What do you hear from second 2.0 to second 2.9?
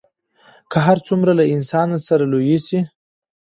سره لوی سي